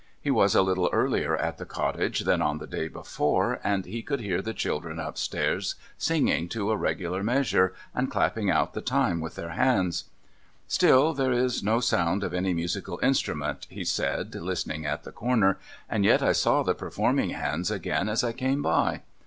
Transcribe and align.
He 0.19 0.31
was 0.31 0.55
a 0.55 0.63
little 0.63 0.89
earlier 0.91 1.37
at 1.37 1.59
the 1.59 1.63
cottage 1.67 2.21
than 2.21 2.41
on 2.41 2.57
the 2.57 2.65
day 2.65 2.87
before, 2.87 3.59
and 3.63 3.85
he 3.85 4.01
could 4.01 4.19
hear 4.19 4.41
the 4.41 4.51
children 4.51 4.97
up 4.99 5.15
stairs 5.15 5.75
singing 5.95 6.49
to 6.49 6.71
a 6.71 6.75
regular 6.75 7.21
measure, 7.21 7.75
and 7.93 8.09
clapi)ing 8.09 8.49
out 8.51 8.73
the 8.73 8.81
time 8.81 9.19
with 9.21 9.35
their 9.35 9.51
hands.' 9.51 10.05
Still, 10.67 11.13
there 11.13 11.31
is 11.31 11.61
no 11.61 11.79
sound 11.81 12.23
of 12.23 12.33
any 12.33 12.51
musical 12.51 12.99
instrument,' 13.03 13.67
he 13.69 13.83
said, 13.83 14.33
listening 14.33 14.87
at 14.87 15.03
the 15.03 15.11
corner,' 15.11 15.59
and 15.87 16.03
yet 16.03 16.23
I 16.23 16.31
saw 16.31 16.63
the 16.63 16.73
performing 16.73 17.29
hands 17.29 17.69
again 17.69 18.09
as 18.09 18.23
I 18.23 18.31
came 18.33 18.63
by. 18.63 19.03